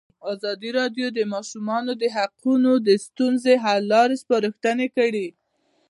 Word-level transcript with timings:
ازادي 0.33 0.69
راډیو 0.79 1.07
د 1.11 1.15
د 1.17 1.19
ماشومانو 1.33 1.91
حقونه 2.15 2.71
د 2.87 2.89
ستونزو 3.05 3.53
حل 3.63 3.81
لارې 3.93 4.15
سپارښتنې 4.23 4.87
کړي. 4.97 5.27